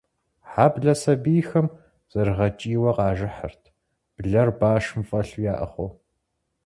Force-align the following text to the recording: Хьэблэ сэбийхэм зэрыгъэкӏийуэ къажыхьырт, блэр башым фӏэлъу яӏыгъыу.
Хьэблэ 0.49 0.93
сэбийхэм 1.01 1.67
зэрыгъэкӏийуэ 2.11 2.91
къажыхьырт, 2.97 3.63
блэр 4.15 4.49
башым 4.59 5.01
фӏэлъу 5.09 5.43
яӏыгъыу. 5.53 5.89